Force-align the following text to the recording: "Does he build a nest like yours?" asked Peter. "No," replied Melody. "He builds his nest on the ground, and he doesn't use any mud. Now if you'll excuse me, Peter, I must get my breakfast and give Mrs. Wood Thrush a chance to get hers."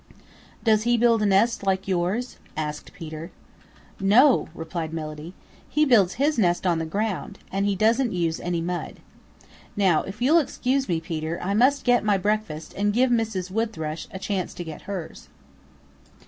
"Does 0.63 0.81
he 0.81 0.97
build 0.97 1.21
a 1.21 1.27
nest 1.27 1.61
like 1.61 1.87
yours?" 1.87 2.37
asked 2.57 2.91
Peter. 2.91 3.29
"No," 3.99 4.49
replied 4.55 4.93
Melody. 4.93 5.35
"He 5.69 5.85
builds 5.85 6.15
his 6.15 6.39
nest 6.39 6.65
on 6.65 6.79
the 6.79 6.87
ground, 6.87 7.37
and 7.51 7.67
he 7.67 7.75
doesn't 7.75 8.11
use 8.11 8.39
any 8.39 8.61
mud. 8.61 8.95
Now 9.77 10.01
if 10.01 10.19
you'll 10.19 10.39
excuse 10.39 10.89
me, 10.89 10.99
Peter, 11.01 11.39
I 11.39 11.53
must 11.53 11.85
get 11.85 12.03
my 12.03 12.17
breakfast 12.17 12.73
and 12.75 12.93
give 12.93 13.11
Mrs. 13.11 13.51
Wood 13.51 13.73
Thrush 13.73 14.07
a 14.09 14.17
chance 14.17 14.55
to 14.55 14.63
get 14.63 14.81
hers." 14.89 15.29